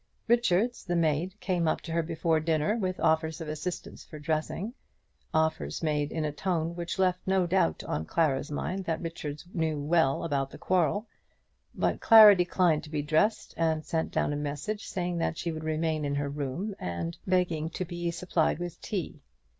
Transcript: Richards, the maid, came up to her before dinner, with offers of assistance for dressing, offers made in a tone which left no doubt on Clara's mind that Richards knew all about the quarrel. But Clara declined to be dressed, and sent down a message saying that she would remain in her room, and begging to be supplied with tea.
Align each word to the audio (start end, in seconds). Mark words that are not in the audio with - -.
Richards, 0.27 0.83
the 0.83 0.95
maid, 0.95 1.39
came 1.39 1.67
up 1.67 1.79
to 1.81 1.91
her 1.91 2.01
before 2.01 2.39
dinner, 2.39 2.75
with 2.75 2.99
offers 2.99 3.39
of 3.39 3.47
assistance 3.47 4.03
for 4.03 4.17
dressing, 4.17 4.73
offers 5.31 5.83
made 5.83 6.11
in 6.11 6.25
a 6.25 6.31
tone 6.31 6.75
which 6.75 6.97
left 6.97 7.19
no 7.27 7.45
doubt 7.45 7.83
on 7.83 8.05
Clara's 8.07 8.49
mind 8.49 8.85
that 8.85 8.99
Richards 8.99 9.45
knew 9.53 9.93
all 9.93 10.23
about 10.23 10.49
the 10.49 10.57
quarrel. 10.57 11.05
But 11.75 12.01
Clara 12.01 12.35
declined 12.35 12.83
to 12.85 12.89
be 12.89 13.03
dressed, 13.03 13.53
and 13.55 13.85
sent 13.85 14.09
down 14.09 14.33
a 14.33 14.37
message 14.37 14.87
saying 14.87 15.19
that 15.19 15.37
she 15.37 15.51
would 15.51 15.63
remain 15.63 16.03
in 16.03 16.15
her 16.15 16.29
room, 16.29 16.73
and 16.79 17.15
begging 17.27 17.69
to 17.69 17.85
be 17.85 18.09
supplied 18.09 18.57
with 18.57 18.81
tea. 18.81 19.21